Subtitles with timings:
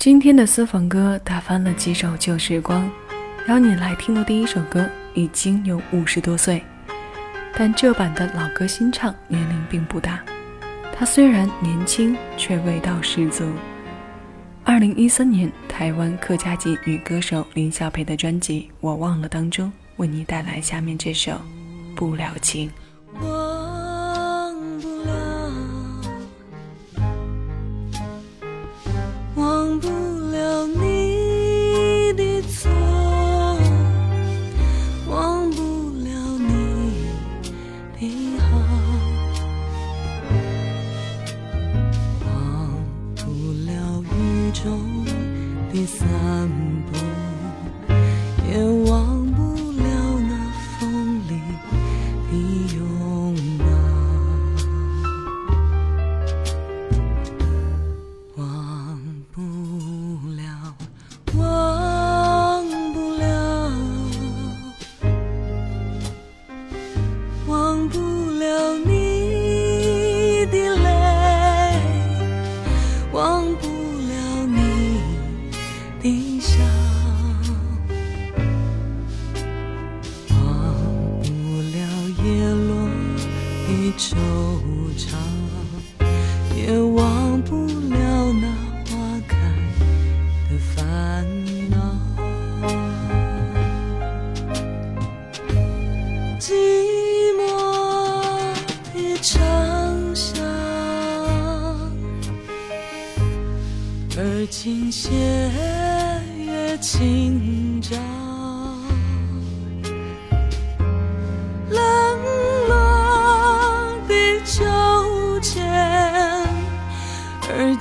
[0.00, 2.90] 今天的私房歌打翻了几首旧时光，
[3.48, 6.64] 邀你来听的第一首歌已经有五十多岁，
[7.54, 10.24] 但这版的老歌新唱年龄并不大。
[10.96, 13.44] 他虽然年轻，却味道十足。
[14.64, 21.32] 二零一三年，台湾客家籍女歌手林小培的专辑《我忘了》当中，为你带来下面这首
[21.94, 22.70] 《不了情》。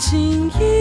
[0.10, 0.79] 情意。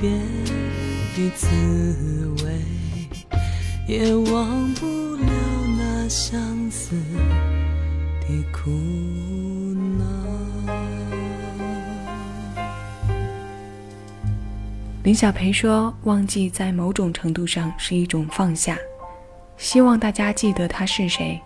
[0.00, 0.20] 遍
[1.16, 1.46] 的滋
[2.44, 2.60] 味，
[3.86, 5.26] 也忘不了
[5.78, 6.94] 那相思
[8.20, 8.70] 的苦
[9.98, 10.04] 恼
[15.02, 18.78] 林小培说：“忘记在某种程度上是一种放下，
[19.56, 21.40] 希望大家记得他是谁，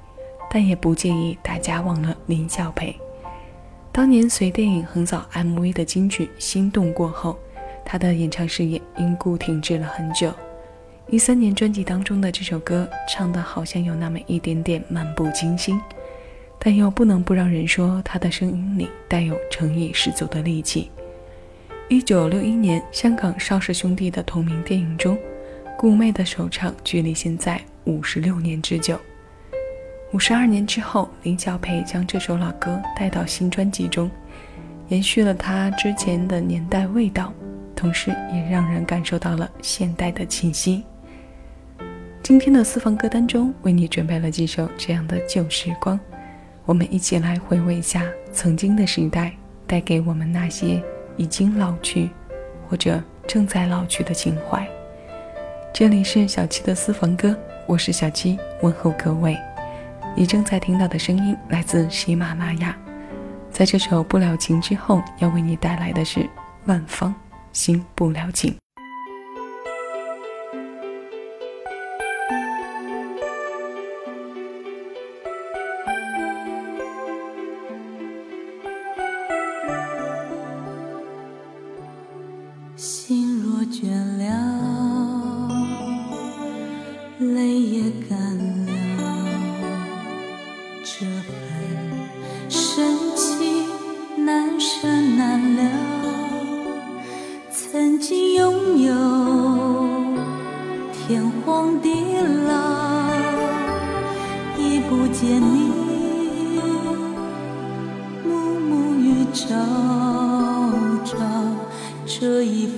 [0.50, 2.94] 但也不介意大家忘了林小培。
[3.92, 7.38] 当年随电影横扫 MV 的金曲《心动》过后，
[7.84, 10.32] 他的演唱事业因故停滞了很久。
[11.08, 15.80] 一三年专辑当中的这首歌唱的好像有那么一点点漫不经心。”
[16.66, 20.90] 但又不能不让人说他的声音里带有诚意十足的戾气。
[21.90, 25.14] 一九六一年，香港邵氏兄弟的同名电影中，
[25.76, 28.98] 《顾妹》的首唱距离现在五十六年之久。
[30.12, 34.10] 五十二年之后，林小培将这首老歌带到新专辑中，
[34.88, 37.30] 延续了他之前的年代味道，
[37.84, 40.82] 同时也让人感受到了现代的气息。
[42.22, 46.00] 今天的私房歌单中，为你准备了几首这样的旧时光，
[46.64, 48.02] 我们一起来回味一下
[48.32, 49.34] 曾经的时代
[49.66, 50.82] 带给我们那些
[51.18, 52.08] 已经老去
[52.70, 54.66] 或者正在老去的情怀。
[55.70, 59.36] 这里是小七的私房歌，我是小七，问候各位。
[60.16, 62.74] 你正在听到的声音来自喜马拉雅，
[63.50, 66.26] 在这首《不了情》之后，要为你带来的是
[66.64, 67.10] 万芳
[67.54, 68.52] 《心不了情》。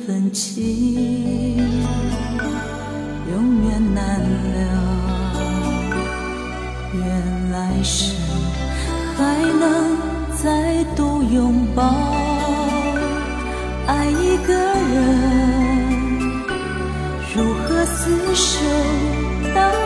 [0.07, 1.57] 分情
[3.29, 4.57] 永远难了，
[6.95, 8.15] 愿来生
[9.17, 9.97] 还能
[10.37, 11.83] 再度拥抱。
[13.89, 14.55] 爱一个
[14.95, 15.03] 人，
[17.35, 18.61] 如何厮守
[19.57, 19.86] 到。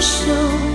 [0.00, 0.67] 手。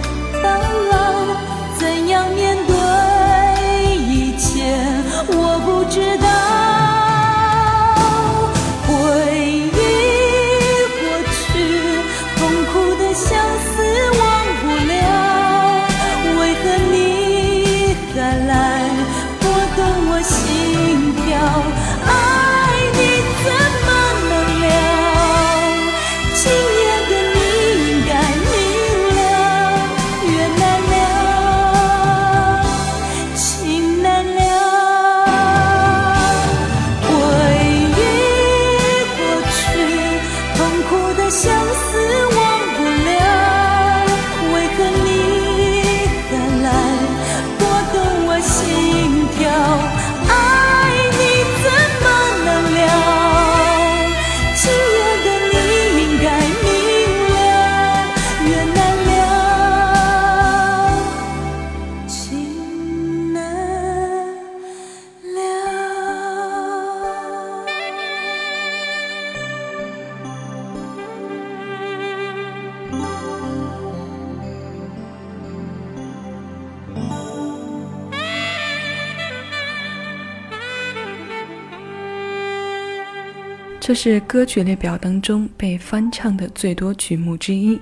[83.85, 87.77] 这是歌曲列表当中被翻唱的最多曲目之一，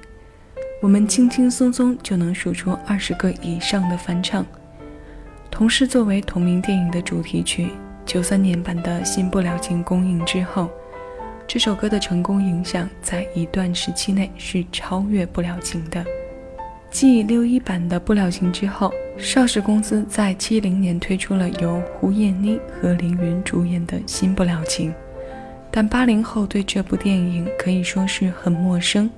[0.82, 4.44] 我们轻轻松松就能数出二十个以上的翻唱。
[5.52, 7.68] 同时，作为同名电影的主题曲，
[8.04, 10.72] 九三年版的《新不了情》公映之后，
[11.48, 16.04] 这首歌的成功影响在一段时期内是超越不了情的。
[16.90, 24.90] 继六一版的《不了情》之后，邵氏公司在七零年推出了由胡彦妮和凌云主演的《新不了情》。
[25.72, 29.10] 但八零后对这部电影可以说是很陌生，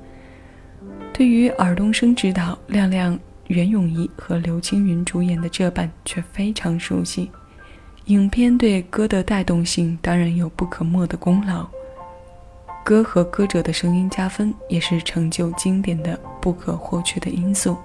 [1.12, 7.32] 对于尔冬升执导、亮亮、袁咏仪和刘青云主演的这版却非常熟悉。
[8.06, 11.66] 影片对歌的带动性当然有不可没的功劳，
[12.84, 17.78] 歌和歌者的声音加分也是成就经典的不可或缺的因素。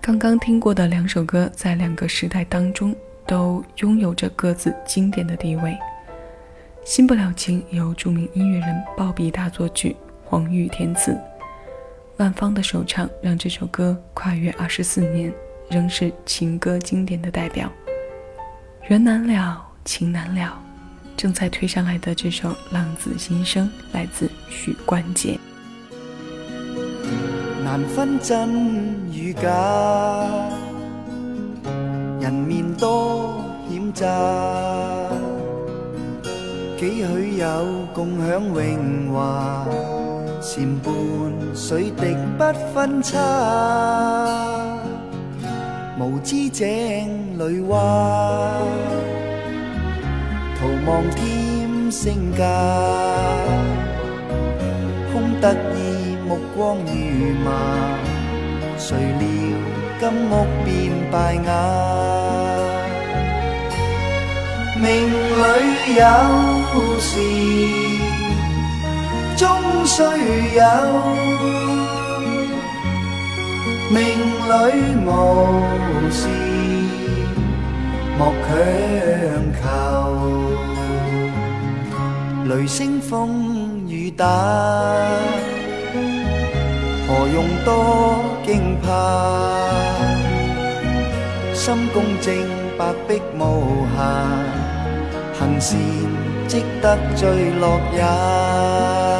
[0.00, 2.94] 刚刚听过的两首歌，在两个时代当中
[3.26, 5.76] 都拥有着各自经典的地位。
[6.84, 9.94] 新不了情由著名音乐人鲍比大作曲，
[10.24, 11.16] 黄玉填词，
[12.16, 15.32] 万芳的首唱让这首歌跨越二十四年，
[15.68, 17.70] 仍是情歌经典的代表。
[18.88, 20.58] 缘难了，情难了，
[21.16, 25.38] 正在推上来的这首《浪子心声》来自许冠杰。
[27.62, 29.48] 难分真与假，
[32.20, 34.99] 人面多险诈。
[36.80, 37.46] 几许有
[37.92, 39.66] 共享荣华，
[40.40, 40.92] 檐畔
[41.54, 43.18] 水滴不分差。
[45.98, 48.50] 无知井里蛙，
[50.58, 52.46] 徒望添声价。
[55.12, 56.92] 空得意目光如
[57.44, 57.50] 麻，
[58.78, 59.28] 谁料
[60.00, 62.19] 金屋变败瓦。
[64.82, 66.02] 命里有
[67.00, 67.10] 时
[69.36, 69.46] 终
[69.84, 70.02] 须
[70.56, 70.62] 有，
[73.90, 73.98] 命
[74.48, 74.50] 里
[75.04, 75.08] 无
[76.10, 76.18] 时
[78.18, 78.50] 莫强
[79.60, 79.62] 求。
[82.46, 84.24] 雷声风雨打，
[87.06, 87.68] 何用多
[88.46, 88.48] 惊
[88.80, 88.88] 怕？
[91.52, 92.34] 心公正，
[92.78, 93.98] 白璧无瑕。
[95.60, 95.78] 善
[96.48, 99.19] 积得最乐也。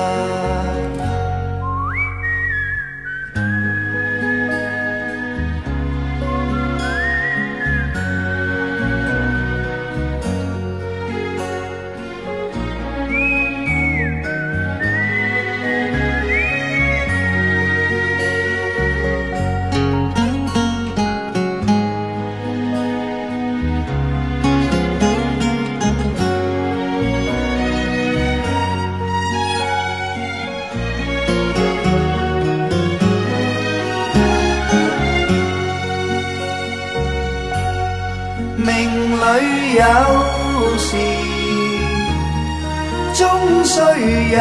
[44.30, 44.36] 有，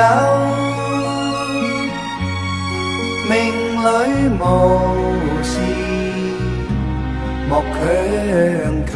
[3.27, 3.33] 命
[3.81, 3.85] 里
[4.39, 4.41] 无
[5.41, 5.51] 时
[7.49, 7.77] 莫强
[8.85, 8.93] 求。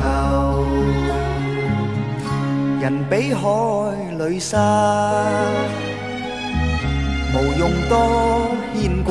[2.79, 3.43] 人比海
[4.19, 4.51] 里沙，
[7.33, 7.91] 无用多
[8.75, 9.09] 牵挂。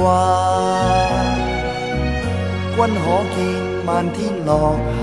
[2.77, 3.37] 君可见
[3.85, 4.51] 漫天落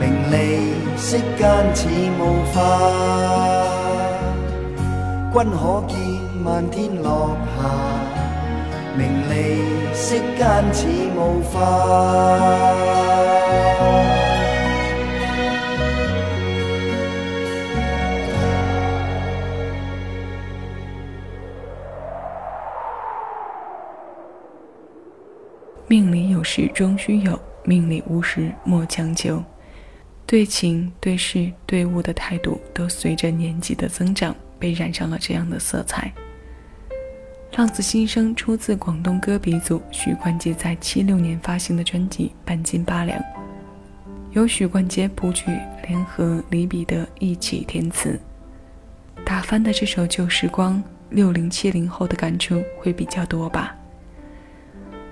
[0.00, 0.34] 名利
[0.96, 1.40] 世间
[1.74, 1.88] 似
[2.20, 2.56] 雾化，
[5.36, 5.98] 君可见
[6.42, 7.68] 漫天落霞。
[8.96, 11.54] 名利息间似雾化。
[25.86, 29.44] 命里有时终须有，命里无时莫强求。
[30.24, 36.12] 对情、对事、对物的态度，都随着年纪的增长被染上了这样的色彩。
[37.58, 43.18] 《浪子心声》出自广东歌鼻祖许冠杰在七六年发行的专辑《半斤八两》，
[44.32, 45.50] 由许冠杰谱曲，
[45.86, 48.18] 联合李彼得一起填词。
[49.24, 50.74] 打翻的这首《旧时光》，
[51.10, 53.74] 六零七零后的感触会比较多吧。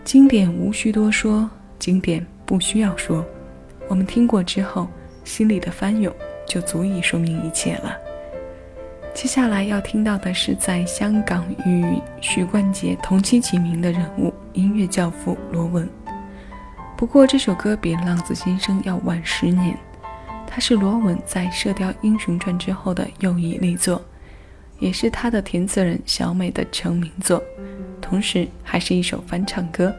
[0.04, 1.48] 经典无需多说，
[1.78, 3.24] 经典不需要说，
[3.88, 4.88] 我们听过之后。
[5.24, 6.14] 心里的翻涌
[6.46, 7.96] 就足以说明一切了。
[9.14, 15.88] 接下来要听到的是在香港与许冠杰同期齐名的人物——音乐教父罗文。
[16.96, 19.78] 不过这首歌比《浪子心声》要晚十年，
[20.48, 24.02] 它是罗文在《射雕英雄传》之后的又一力作，
[24.80, 27.40] 也是他的填词人小美的成名作，
[28.00, 29.94] 同时还是一首翻唱歌。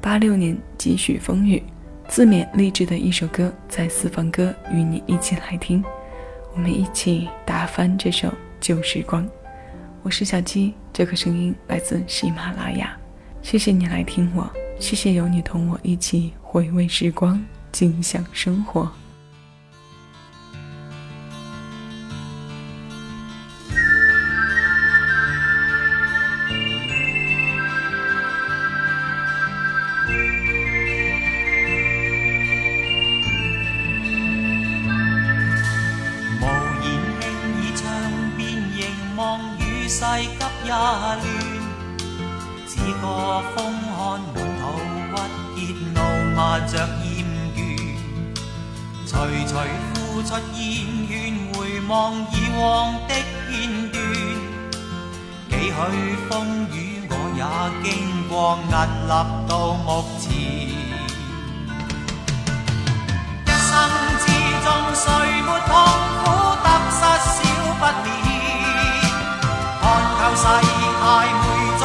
[0.00, 1.62] 八六年几许风雨，
[2.08, 5.84] 自勉励志的一首歌，在私房歌与你一起来听，
[6.54, 9.26] 我们一起打翻这首旧时光。
[10.02, 12.94] 我是小鸡，这个声音来自喜马拉雅，
[13.40, 18.90] 谢谢你来听我，谢谢有你同我一起回味时光，尽享生活。
[43.02, 43.10] 只觉
[43.56, 43.58] 风
[43.96, 43.98] 寒
[44.32, 44.38] 满肚
[45.56, 45.58] 郁结，
[45.92, 45.98] 怒
[46.36, 47.10] 骂着厌
[47.52, 47.58] 倦。
[49.04, 49.10] 徐
[49.44, 49.52] 徐
[49.92, 50.62] 呼出烟
[51.08, 51.10] 圈，
[51.52, 53.10] 回望以往的
[53.48, 53.50] 片
[53.90, 53.98] 段。
[55.50, 55.74] 几许
[56.30, 56.30] 风
[56.70, 57.42] 雨，我也
[57.82, 57.84] 经
[58.28, 58.32] 过，
[58.68, 59.12] 屹立
[59.48, 59.88] 到目
[60.20, 60.30] 前。
[63.44, 63.70] 一生
[64.22, 64.24] 之
[64.62, 65.04] 中，谁
[65.42, 65.70] 没痛
[66.22, 66.24] 苦？
[66.62, 67.36] 得失少
[67.80, 68.06] 不免。
[69.80, 69.84] 看
[70.18, 70.42] 透世
[71.02, 71.02] 态
[71.42, 71.44] 每
[71.80, 71.82] 种，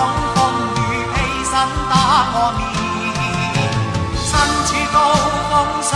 [2.09, 2.61] 我面。
[4.15, 4.29] 身
[4.67, 4.95] 处高
[5.49, 5.91] 峰，上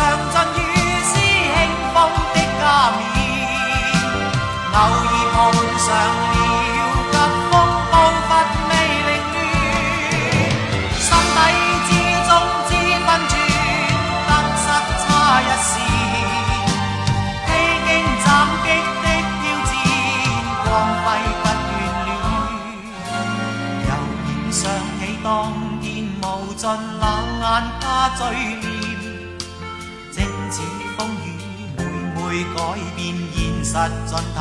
[34.11, 34.39] 尽体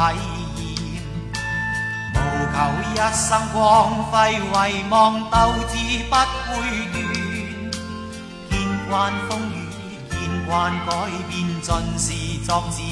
[0.56, 0.98] 验。
[2.12, 2.16] 无
[2.52, 2.56] 求
[2.90, 3.62] 一生光
[4.10, 4.10] 辉，
[4.52, 5.36] 唯望斗
[5.68, 5.72] 志
[6.10, 6.14] 不
[6.50, 6.50] 会
[6.90, 6.96] 断。
[8.50, 8.52] 见
[8.88, 8.90] 惯
[9.28, 9.54] 风雨，
[10.10, 10.12] 见
[10.44, 10.50] 惯
[10.86, 10.90] 改
[11.28, 11.30] 变，
[11.62, 12.04] 尽是
[12.44, 12.82] 作自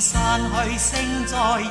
[0.00, 0.78] 散去。
[0.78, 1.68] 星再现，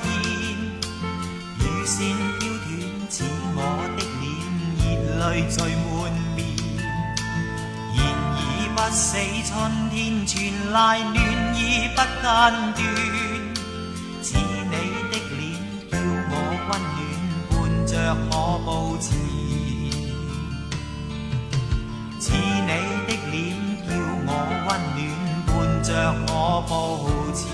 [1.59, 1.97] 雨线
[2.39, 2.69] 飘断，
[3.09, 3.23] 似
[3.55, 3.59] 我
[3.95, 4.25] 的脸，
[4.83, 4.85] 热
[5.29, 5.55] 泪聚
[5.87, 5.89] 满
[6.35, 6.37] 面。
[7.95, 7.97] 然
[8.35, 8.37] 而
[8.75, 9.05] 不死
[9.47, 9.49] 春
[9.89, 10.31] 天，全
[10.71, 11.15] 赖暖
[11.55, 11.57] 意
[11.95, 12.83] 不间断。
[14.21, 14.75] 似你
[15.09, 15.41] 的脸，
[15.89, 15.93] 叫
[16.29, 16.33] 我
[16.67, 16.99] 温暖，
[17.49, 17.55] 伴
[17.87, 17.91] 着
[18.29, 18.33] 我
[18.65, 18.67] 步
[18.99, 19.05] 前。
[22.19, 22.71] 似你
[23.07, 23.35] 的脸，
[23.87, 23.89] 叫
[24.27, 24.29] 我
[24.67, 24.99] 温暖，
[25.47, 25.47] 伴
[25.81, 25.87] 着
[26.27, 26.31] 我
[26.67, 26.71] 步
[27.33, 27.47] 前。